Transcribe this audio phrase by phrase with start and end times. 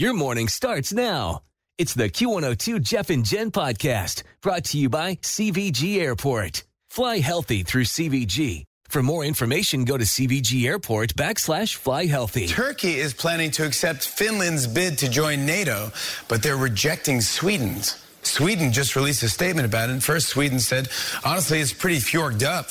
[0.00, 1.42] Your morning starts now.
[1.76, 6.64] It's the Q102 Jeff and Jen podcast brought to you by CVG Airport.
[6.88, 8.64] Fly healthy through CVG.
[8.88, 12.46] For more information, go to CVG Airport backslash fly healthy.
[12.46, 15.92] Turkey is planning to accept Finland's bid to join NATO,
[16.28, 18.02] but they're rejecting Sweden's.
[18.22, 20.02] Sweden just released a statement about it.
[20.02, 20.88] First, Sweden said,
[21.26, 22.70] honestly, it's pretty fjorked up.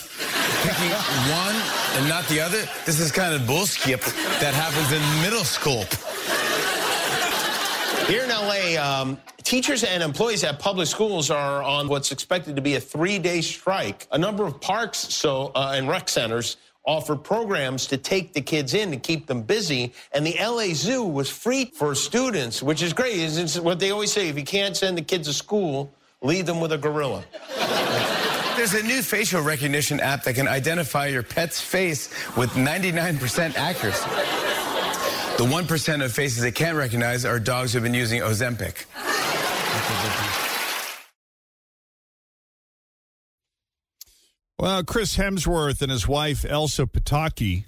[0.63, 0.89] Picking
[1.31, 1.55] one
[1.93, 4.01] and not the other, this is kind of bullshit
[4.41, 5.85] that happens in middle school.
[8.09, 12.61] Here in LA, um, teachers and employees at public schools are on what's expected to
[12.61, 14.07] be a three-day strike.
[14.11, 18.73] A number of parks so uh, and rec centers offer programs to take the kids
[18.73, 19.93] in to keep them busy.
[20.11, 23.13] And the LA Zoo was free for students, which is great.
[23.19, 26.59] It's what they always say, if you can't send the kids to school, leave them
[26.59, 27.23] with a gorilla.
[28.55, 34.09] There's a new facial recognition app that can identify your pet's face with 99% accuracy.
[35.39, 38.83] The 1% of faces it can't recognize are dogs who've been using Ozempic.
[44.59, 47.63] Well, Chris Hemsworth and his wife Elsa Pataky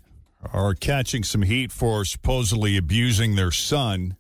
[0.52, 4.18] are catching some heat for supposedly abusing their son,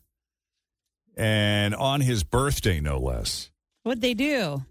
[1.18, 3.52] and on his birthday, no less.
[3.84, 4.64] What'd they do?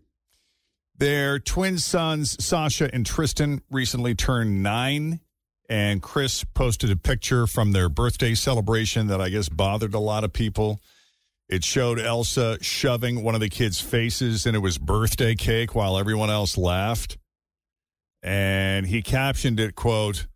[0.96, 5.20] Their twin sons, Sasha and Tristan, recently turned nine,
[5.70, 10.24] and Chris posted a picture from their birthday celebration that I guess bothered a lot
[10.24, 10.80] of people.
[11.48, 15.96] It showed Elsa shoving one of the kids' faces and it was birthday cake while
[15.96, 17.18] everyone else laughed.
[18.20, 20.26] And he captioned it, quote,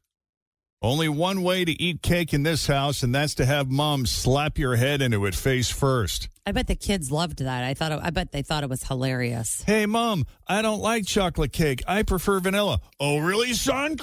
[0.85, 4.59] only one way to eat cake in this house, and that's to have mom slap
[4.59, 6.29] your head into it face first.
[6.47, 7.65] I bet the kids loved that.
[7.65, 7.93] I thought.
[7.93, 9.63] It, I bet they thought it was hilarious.
[9.63, 11.83] Hey, mom, I don't like chocolate cake.
[11.87, 12.81] I prefer vanilla.
[13.01, 13.97] Oh, really, son?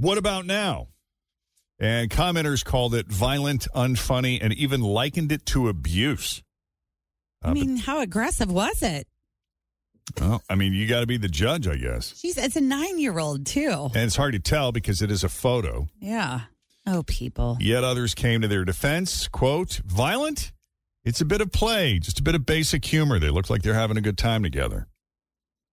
[0.00, 0.88] What about now?
[1.78, 6.42] And commenters called it violent, unfunny, and even likened it to abuse.
[7.42, 9.06] I uh, mean, how aggressive was it?
[10.20, 12.14] Well, I mean, you got to be the judge, I guess.
[12.18, 13.90] She's it's a nine year old too.
[13.94, 15.88] And it's hard to tell because it is a photo.
[16.00, 16.40] Yeah.
[16.86, 17.56] Oh, people.
[17.60, 19.26] Yet others came to their defense.
[19.28, 20.52] Quote, violent?
[21.04, 23.18] It's a bit of play, just a bit of basic humor.
[23.18, 24.86] They look like they're having a good time together.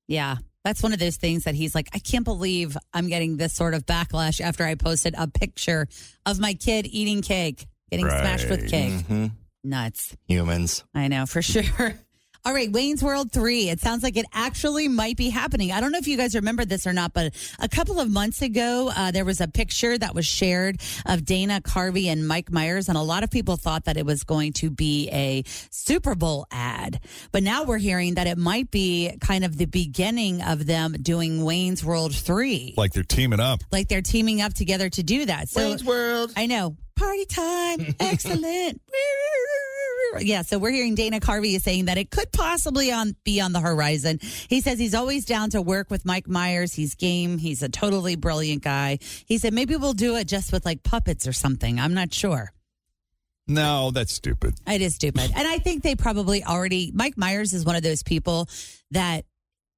[0.08, 0.38] Yeah.
[0.64, 3.74] That's one of those things that he's like, I can't believe I'm getting this sort
[3.74, 5.88] of backlash after I posted a picture
[6.26, 8.20] of my kid eating cake, getting Right.
[8.20, 8.94] smashed with cake.
[8.94, 9.26] Mm-hmm.
[9.64, 10.16] Nuts.
[10.28, 10.84] Humans.
[10.94, 11.96] I know for sure.
[12.44, 13.70] All right, Wayne's World 3.
[13.70, 15.72] It sounds like it actually might be happening.
[15.72, 18.42] I don't know if you guys remember this or not, but a couple of months
[18.42, 22.90] ago, uh, there was a picture that was shared of Dana Carvey and Mike Myers,
[22.90, 26.48] and a lot of people thought that it was going to be a Super Bowl
[26.50, 27.00] ad.
[27.32, 31.44] But now we're hearing that it might be kind of the beginning of them doing
[31.44, 32.74] Wayne's World 3.
[32.76, 33.60] Like they're teaming up.
[33.72, 35.48] Like they're teaming up together to do that.
[35.50, 36.34] So Wayne's World.
[36.36, 36.76] I know.
[36.96, 37.96] Party time.
[38.00, 38.82] Excellent.
[40.20, 43.54] Yeah, so we're hearing Dana Carvey is saying that it could possibly on be on
[43.54, 44.20] the horizon.
[44.22, 46.74] He says he's always down to work with Mike Myers.
[46.74, 47.38] He's game.
[47.38, 49.00] He's a totally brilliant guy.
[49.26, 51.80] He said maybe we'll do it just with like puppets or something.
[51.80, 52.52] I'm not sure.
[53.48, 54.54] No, that's stupid.
[54.68, 55.32] It is stupid.
[55.36, 58.48] And I think they probably already, Mike Myers is one of those people
[58.92, 59.26] that,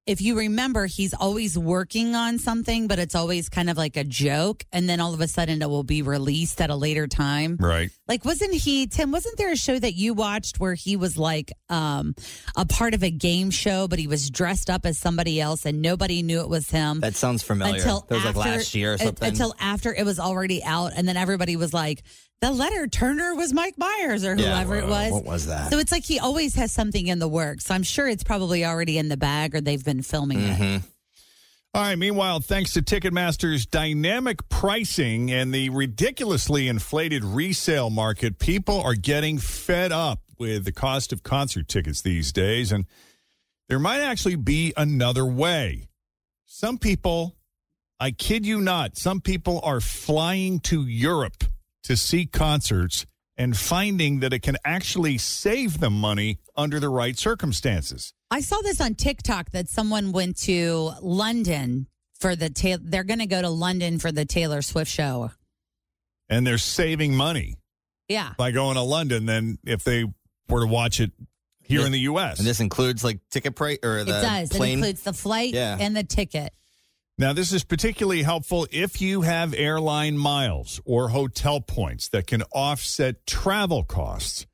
[0.06, 4.04] if you remember, he's always working on something, but it's always kind of like a
[4.04, 4.64] joke.
[4.72, 7.56] And then all of a sudden it will be released at a later time.
[7.58, 7.90] Right.
[8.06, 11.52] Like, wasn't he, Tim, wasn't there a show that you watched where he was like
[11.70, 12.14] um,
[12.54, 15.80] a part of a game show, but he was dressed up as somebody else and
[15.80, 17.00] nobody knew it was him?
[17.00, 17.76] That sounds familiar.
[17.76, 19.26] Until that was like last year or something.
[19.26, 20.92] Until after it was already out.
[20.94, 22.02] And then everybody was like,
[22.44, 25.12] the letter Turner was Mike Myers or Yeah, whoever it was.
[25.12, 25.70] what was that?
[25.70, 27.64] So it's like he always has something in the works.
[27.66, 30.58] So I'm sure it's probably already in the bag or they've been filming it.
[30.58, 30.86] Mm-hmm.
[31.74, 31.98] All right.
[31.98, 39.38] Meanwhile, thanks to Ticketmaster's dynamic pricing and the ridiculously inflated resale market, people are getting
[39.38, 40.20] fed up.
[40.38, 42.86] with the cost of concert tickets these days, and
[43.68, 45.88] there might actually be another way.
[46.44, 47.36] Some people,
[48.00, 51.43] I kid you not, some people are flying to Europe
[51.84, 57.18] to see concerts and finding that it can actually save them money under the right
[57.18, 58.12] circumstances.
[58.30, 61.86] I saw this on TikTok that someone went to London
[62.18, 65.30] for the ta- they're going to go to London for the Taylor Swift show.
[66.28, 67.56] And they're saving money
[68.08, 68.32] Yeah.
[68.38, 70.04] by going to London than if they
[70.48, 71.10] were to watch it
[71.62, 71.86] here Yeah.
[71.86, 72.38] in the U.S.
[72.38, 74.50] And this includes like ticket price or It the does.
[74.50, 74.74] It plane.
[74.78, 75.76] includes the flight Yeah.
[75.78, 76.52] and the ticket.
[77.16, 82.42] Now, this is particularly helpful if you have airline miles or hotel points that can
[82.50, 84.46] offset travel costs,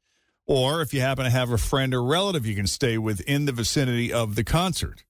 [0.46, 3.46] or if you happen to have a friend or relative you can stay with in
[3.46, 5.04] the vicinity of the concert.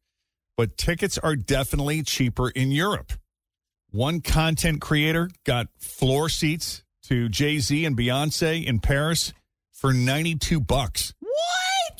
[0.56, 3.14] But tickets are definitely cheaper in Europe.
[3.90, 9.32] One content creator got floor seats to Jay Z and Beyonce in Paris
[9.72, 11.14] for 92 bucks.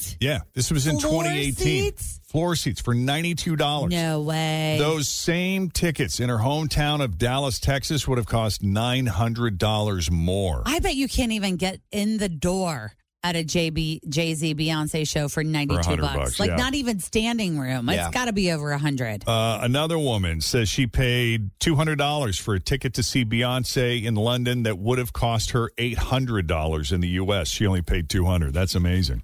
[0.09, 0.17] What?
[0.21, 1.55] Yeah, this was in Floor 2018.
[1.55, 2.21] seats?
[2.25, 3.91] Floor seats for $92.
[3.91, 4.77] No way.
[4.79, 10.63] Those same tickets in her hometown of Dallas, Texas would have cost $900 more.
[10.67, 12.93] I bet you can't even get in the door
[13.23, 16.17] at a JB Jay Z Beyonce show for ninety two 100 bucks.
[16.17, 16.57] bucks, Like yeah.
[16.57, 17.87] not even standing room.
[17.91, 18.07] Yeah.
[18.07, 19.29] It's got to be over a hundred.
[19.29, 24.63] Uh, another woman says she paid $200 for a ticket to see Beyonce in London
[24.63, 27.49] that would have cost her $800 in the U.S.
[27.49, 29.23] She only paid 200 That's amazing.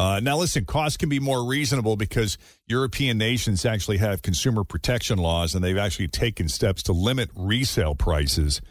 [0.00, 5.18] Uh, now, listen, costs can be more reasonable because European nations actually have consumer protection
[5.18, 8.62] laws and they've actually taken steps to limit resale prices.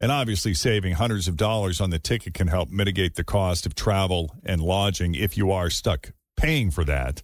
[0.00, 3.74] And obviously, saving hundreds of dollars on the ticket can help mitigate the cost of
[3.74, 7.20] travel and lodging if you are stuck paying for that.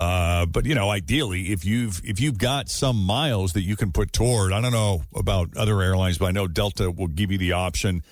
[0.00, 3.92] Uh, but you know, ideally, if you've if you've got some miles that you can
[3.92, 7.38] put toward, I don't know about other airlines, but I know Delta will give you
[7.38, 8.02] the option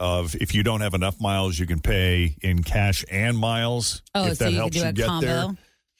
[0.00, 4.02] of if you don't have enough miles, you can pay in cash and miles.
[4.14, 5.26] Oh, if so that you helps do you a get combo.
[5.26, 5.46] there.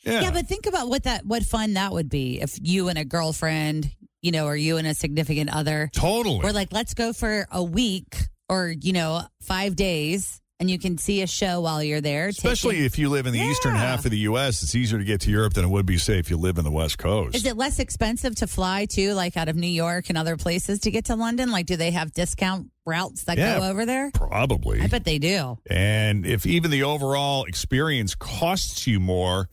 [0.03, 0.21] Yeah.
[0.23, 3.05] Yeah, but think about what that what fun that would be if you and a
[3.05, 3.91] girlfriend,
[4.23, 6.41] you know, or you and a significant other totally.
[6.41, 8.17] were like, let's go for a week
[8.49, 12.29] or you know five days, and you can see a show while you're there.
[12.29, 15.05] Especially taking- if you live in the eastern half of the U.S., it's easier to
[15.05, 17.35] get to Europe than it would be, say, if you live in the West Coast.
[17.35, 20.81] Is it less expensive to fly to, like out of New York and other places
[20.81, 21.51] to get to London?
[21.51, 23.59] Like, do they have discount routes that Yeah.
[23.59, 24.11] go over there?
[24.13, 24.81] Probably.
[24.83, 25.59] I bet they do.
[25.71, 29.49] And if even the overall experience costs you more,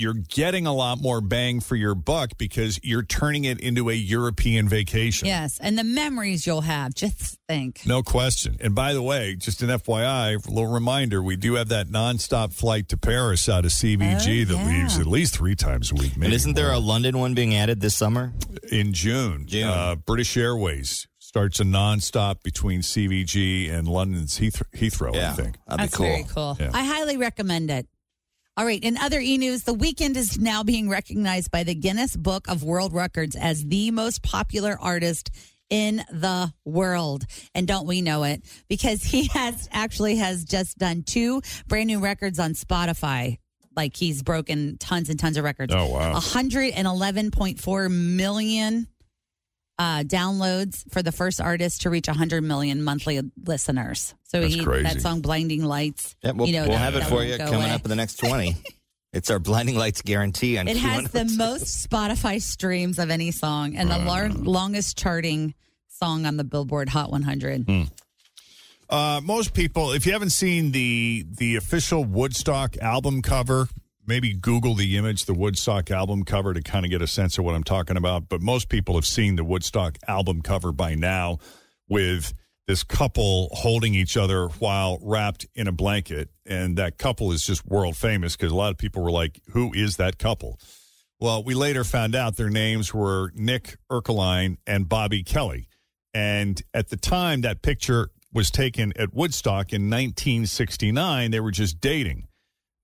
[0.00, 3.94] you're getting a lot more bang for your buck because you're turning it into a
[3.94, 5.28] European vacation.
[5.28, 6.94] Yes, and the memories you'll have.
[6.94, 7.82] Just think.
[7.86, 8.56] No question.
[8.60, 12.52] And by the way, just an FYI, a little reminder, we do have that nonstop
[12.52, 14.66] flight to Paris out of CVG Oh, that yeah.
[14.66, 16.14] leaves at least three times a week.
[16.14, 18.32] And isn't there a London one being added this summer?
[18.72, 19.44] in June?
[19.46, 19.68] June.
[19.68, 25.56] Uh, British Airways starts a nonstop between CVG and London's Heath- Heathrow, I think.
[25.66, 26.06] That'd That's be cool.
[26.06, 26.56] very cool.
[26.60, 26.70] Yeah.
[26.72, 27.86] I highly recommend it.
[28.56, 28.82] All right.
[28.82, 32.62] In other e news, The Weeknd is now being recognized by the Guinness Book of
[32.62, 35.30] World Records as the most popular artist
[35.70, 37.24] in the world.
[37.54, 38.42] And don't we know it?
[38.68, 43.38] Because he has actually has just done two brand new records on Spotify.
[43.76, 45.72] Like he's broken tons and tons of records.
[45.74, 46.14] Oh, wow.
[46.14, 48.88] 111.4 million
[49.80, 54.14] uh, downloads for the first artist to reach 100 million monthly listeners.
[54.24, 54.82] So That's he crazy.
[54.82, 57.54] that song "Blinding Lights." Yeah, we'll, you know, we'll that- have it for you coming
[57.54, 57.70] away.
[57.70, 58.56] up in the next 20.
[59.14, 63.74] it's our blinding lights guarantee on It has the most Spotify streams of any song
[63.74, 65.54] and the lar- longest charting
[65.88, 67.64] song on the Billboard Hot 100.
[67.64, 67.82] Hmm.
[68.88, 73.68] Uh, most people, if you haven't seen the the official Woodstock album cover,
[74.06, 77.44] maybe Google the image, the Woodstock album cover, to kind of get a sense of
[77.44, 78.28] what I'm talking about.
[78.28, 81.38] But most people have seen the Woodstock album cover by now,
[81.88, 82.32] with
[82.66, 87.66] this couple holding each other while wrapped in a blanket, and that couple is just
[87.66, 90.60] world famous because a lot of people were like, "Who is that couple?"
[91.18, 95.68] Well, we later found out their names were Nick Ercoline and Bobbi Kelly.
[96.14, 101.80] And at the time that picture was taken at Woodstock in 1969, they were just
[101.80, 102.28] dating,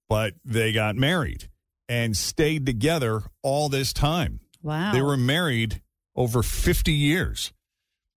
[0.08, 1.48] but they got married
[1.88, 4.40] and stayed together all this time.
[4.62, 4.92] Wow.
[4.92, 5.82] They were married
[6.14, 7.52] over 50 years.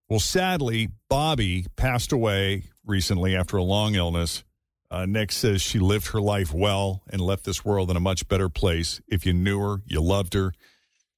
[0.07, 4.43] Well, sadly, Bobbi passed away recently after a long illness.
[4.89, 8.27] Uh, Nick says she lived her life well and left this world in a much
[8.27, 9.01] better place.
[9.07, 10.53] If you knew her, you loved her.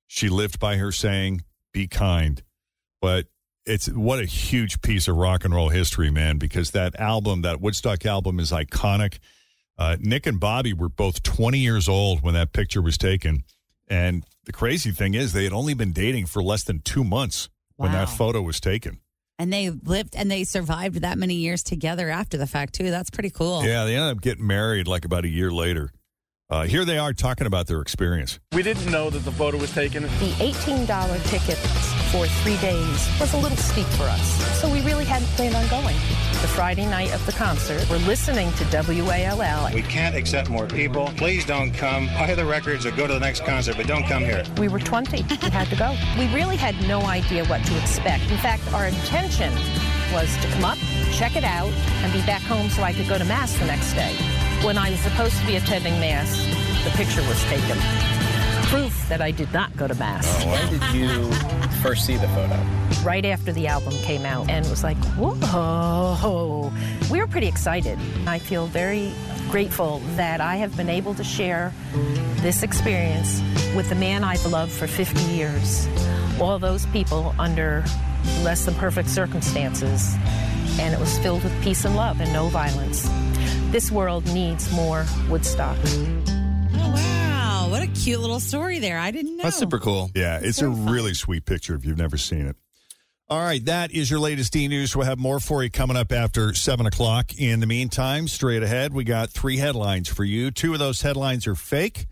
[0.08, 2.44] She lived by her saying, be kind.
[3.02, 3.28] But
[3.66, 7.62] it's what a huge piece of rock and roll history, man, because that album, that
[7.62, 9.20] Woodstock album, is iconic.
[9.82, 13.44] Uh, Nick and Bobbi were both 20 years old when that picture was taken.
[13.88, 17.50] And the crazy thing is, they had only been dating for less than two months
[17.78, 19.00] when that photo was taken.
[19.40, 22.92] And they lived and they survived that many years together after the fact too.
[22.92, 23.66] That's pretty cool.
[23.66, 25.92] Yeah, they ended up getting married like about a year later.
[26.48, 28.40] Uh, here they are talking about their experience.
[28.54, 30.04] We didn't know that the photo was taken.
[30.04, 31.58] The $18 ticket
[32.12, 35.68] for three days was a little steep for us, so we really hadn't planned on
[35.70, 35.98] going.
[36.42, 39.72] The Friday night of the concert, we're listening to WALL.
[39.76, 41.12] We can't accept more people.
[41.16, 42.08] Please don't come.
[42.08, 44.44] Buy the records or go to the next concert, but don't come here.
[44.58, 45.18] We were 20.
[45.22, 45.96] We had to go.
[46.18, 48.24] We really had no idea what to expect.
[48.32, 49.54] In fact, our intention
[50.12, 50.80] was to come up,
[51.12, 51.70] check it out,
[52.02, 54.16] and be back home so I could go to Mass the next day.
[54.66, 56.36] When I was supposed to be attending Mass,
[56.84, 57.78] the picture was taken.
[58.66, 60.26] Proof that I did not go to Mass.
[60.44, 61.32] Oh, when did you
[61.82, 62.58] first see the photo?
[63.04, 65.36] Right after the album came out, and it was like, whoa.
[67.10, 67.98] We were pretty excited.
[68.28, 69.12] I feel very
[69.50, 71.74] grateful that I have been able to share
[72.38, 73.42] this experience
[73.76, 75.88] with the man I've loved for 50 years.
[76.40, 77.84] All those people under
[78.44, 80.16] less than perfect circumstances,
[80.80, 83.10] and it was filled with peace and love and no violence.
[83.72, 85.78] This world needs more Woodstock.
[85.86, 87.68] Oh wow.
[87.70, 89.00] What a cute little story there.
[89.00, 89.44] I didn't know.
[89.44, 90.12] That's super cool.
[90.16, 92.56] Yeah, it's a really sweet picture if you've never seen it.
[93.32, 94.94] All right, that is your latest D news.
[94.94, 97.34] We'll have more for you coming up after 7 o'clock.
[97.38, 100.52] In the meantime, straight ahead, we got three headlines for you.
[100.52, 102.08] Two of those headlines are fake.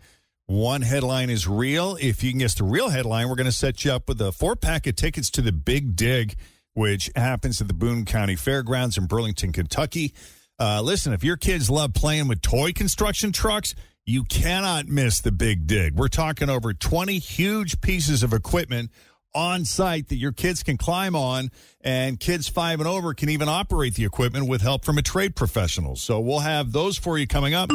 [0.46, 1.98] One headline is real.
[2.00, 4.32] If you can guess the real headline, we're going to set you up with a
[4.32, 6.36] four pack of tickets to the Big Dig,
[6.72, 10.14] which happens at the Boone County Fairgrounds in Burlington, Kentucky.
[10.58, 13.74] Uh, listen, if your kids love playing with toy construction trucks,
[14.06, 15.96] you cannot miss the Big Dig.
[15.96, 18.90] We're talking over 20 huge pieces of equipment
[19.34, 23.48] on site that your kids can climb on, and kids five and over can even
[23.48, 25.96] operate the equipment with help from a trade professional.
[25.96, 27.70] So we'll have those for you coming up.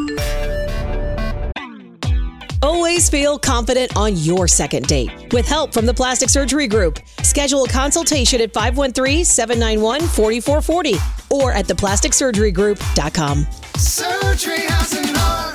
[2.65, 5.31] Always feel confident on your second date.
[5.31, 13.45] With help from the Plastic Surgery Group, schedule a consultation at 513-791-4440 or at theplasticsurgerygroup.com.
[13.77, 15.54] Surgery has an art.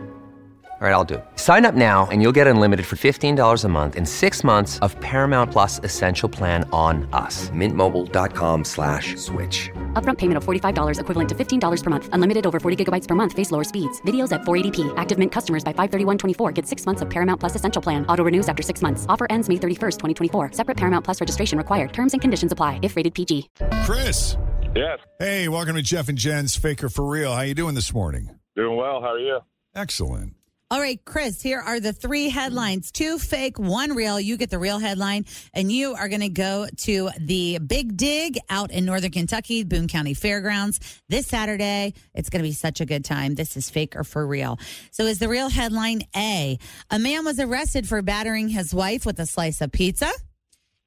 [0.81, 1.25] All right, I'll do it.
[1.35, 4.99] Sign up now and you'll get unlimited for $15 a month in six months of
[4.99, 7.51] Paramount Plus Essential Plan on us.
[7.51, 9.69] Mintmobile.com slash switch.
[9.93, 12.09] Upfront payment of $45 equivalent to $15 per month.
[12.13, 13.33] Unlimited over 40 gigabytes per month.
[13.33, 14.01] Face lower speeds.
[14.07, 14.91] Videos at 480p.
[14.97, 18.03] Active Mint customers by 531.24 get six months of Paramount Plus Essential Plan.
[18.07, 19.05] Auto renews after six months.
[19.07, 20.53] Offer ends May 31st, 2024.
[20.53, 21.93] Separate Paramount Plus registration required.
[21.93, 23.51] Terms and conditions apply if rated PG.
[23.83, 24.35] Chris.
[24.75, 24.97] Yes.
[25.19, 27.35] Hey, welcome to Jeff and Jen's Fake or For Real.
[27.35, 28.31] How you doing this morning?
[28.55, 28.99] Doing well.
[28.99, 29.41] How are you?
[29.75, 30.33] Excellent.
[30.71, 34.21] All right, Chris, here are the three headlines two fake, one real.
[34.21, 38.37] You get the real headline, and you are going to go to the Big Dig
[38.49, 41.93] out in Northern Kentucky, Boone County Fairgrounds this Saturday.
[42.15, 43.35] It's going to be such a good time.
[43.35, 44.59] This is fake or for real.
[44.91, 46.57] So, is the real headline A?
[46.89, 50.09] A man was arrested for battering his wife with a slice of pizza.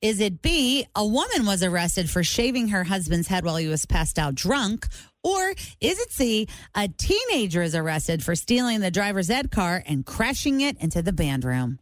[0.04, 0.87] Is it B?
[0.94, 4.87] A woman was arrested for shaving her husband's head while he was passed out drunk.
[5.23, 6.46] Or is it C?
[6.75, 11.14] A teenager is arrested for stealing the driver's ed car and crashing it into the
[11.14, 11.78] band room.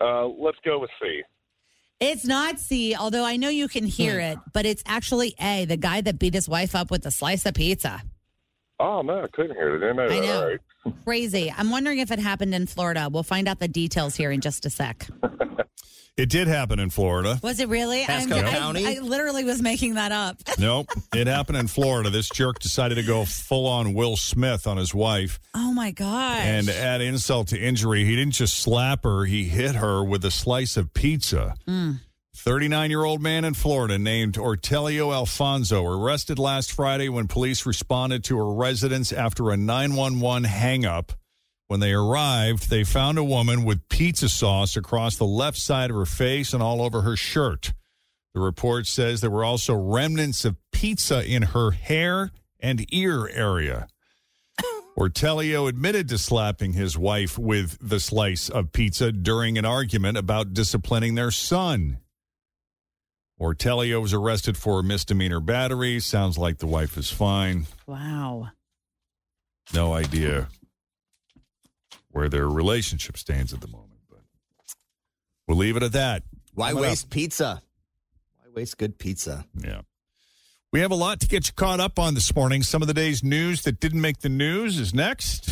[0.00, 1.24] Uh, let's go with C.
[2.00, 5.76] It's not C, although I know you can hear it, but it's actually A, the
[5.76, 8.00] guy that beat his wife up with a slice of pizza.
[8.80, 9.86] Oh, no, I couldn't hear it.
[9.86, 10.40] I know I know.
[10.40, 10.60] All right.
[11.04, 11.52] Crazy.
[11.56, 13.08] I'm wondering if it happened in Florida.
[13.10, 15.06] We'll find out the details here in just a sec.
[16.16, 17.38] It did happen in Florida.
[17.42, 18.04] Was it really?
[18.04, 18.86] Pasco I'm- I- County?
[18.86, 20.38] I, literally was making that up.
[20.58, 22.08] Nope, it happened in Florida.
[22.08, 25.38] This jerk decided to go full on Will Smith on his wife.
[25.54, 26.40] Oh my gosh.
[26.40, 30.24] And to add insult to injury, he didn't just slap her, he hit her with
[30.24, 31.54] a slice of pizza.
[31.66, 31.92] Hmm.
[32.36, 32.42] Mm.
[32.42, 38.24] 39 year old man in Florida named Ortelio Alfonso arrested last Friday when police responded
[38.24, 41.12] to a residence after a 911 hang-up.
[41.68, 45.96] When they arrived, they found a woman with pizza sauce across the left side of
[45.96, 47.72] her face and all over her shirt.
[48.34, 53.88] The report says there were also remnants of pizza in her hair and ear area.
[54.96, 60.54] Ortelio admitted to slapping his wife with the slice of pizza during an argument about
[60.54, 61.98] disciplining their son.
[63.40, 66.00] Ortelio was arrested for misdemeanor battery.
[66.00, 67.66] Sounds like the wife is fine.
[67.86, 68.48] Wow.
[69.74, 70.48] No idea
[72.12, 74.22] where their relationship stands at the moment, but
[75.46, 76.22] we'll leave it at that.
[76.54, 77.62] Why Coming up- waste pizza?
[78.38, 79.44] Why waste good pizza?
[79.62, 79.82] Yeah.
[80.72, 82.62] We have a lot to get you caught up on this morning.
[82.62, 85.50] Some of the day's news that didn't make the news is next.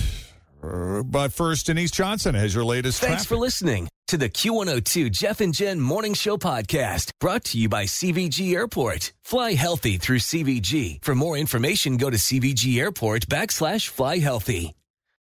[1.04, 3.28] But first, Denise Johnson has your latest Thanks traffic.
[3.28, 7.85] for listening to the Q102 Jeff and Jen Morning Show podcast brought to you by
[7.85, 9.12] CVG Airport.
[9.25, 11.02] Fly healthy through CVG.
[11.04, 14.75] For more information, go to CVG Airport backslash fly healthy.